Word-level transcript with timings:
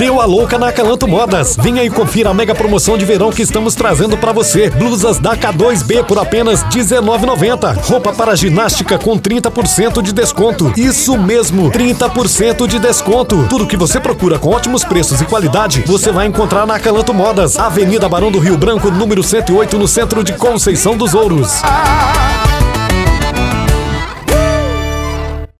Deu 0.00 0.18
a 0.18 0.24
louca 0.24 0.58
na 0.58 0.68
Acalanto 0.68 1.06
Modas. 1.06 1.58
Venha 1.60 1.84
e 1.84 1.90
confira 1.90 2.30
a 2.30 2.34
mega 2.34 2.54
promoção 2.54 2.96
de 2.96 3.04
verão 3.04 3.30
que 3.30 3.42
estamos 3.42 3.74
trazendo 3.74 4.16
para 4.16 4.32
você. 4.32 4.70
Blusas 4.70 5.18
da 5.18 5.36
K2B 5.36 6.04
por 6.06 6.18
apenas 6.18 6.62
R$19,90. 6.62 7.76
Roupa 7.82 8.10
para 8.10 8.34
ginástica 8.34 8.98
com 8.98 9.18
30% 9.18 10.00
de 10.00 10.14
desconto. 10.14 10.72
Isso 10.74 11.18
mesmo, 11.18 11.70
30% 11.70 12.66
de 12.66 12.78
desconto. 12.78 13.46
Tudo 13.50 13.66
que 13.66 13.76
você 13.76 14.00
procura 14.00 14.38
com 14.38 14.48
ótimos 14.48 14.82
preços 14.84 15.20
e 15.20 15.26
qualidade, 15.26 15.84
você 15.86 16.10
vai 16.10 16.26
encontrar 16.26 16.66
na 16.66 16.76
Acalanto 16.76 17.12
Modas, 17.12 17.58
Avenida 17.58 18.08
Barão 18.08 18.32
do 18.32 18.38
Rio 18.38 18.56
Branco, 18.56 18.90
número 18.90 19.22
108, 19.22 19.76
no 19.76 19.86
centro 19.86 20.24
de 20.24 20.32
Conceição 20.32 20.96
dos 20.96 21.12
Ouros. 21.12 21.62
Ah! 21.62 22.09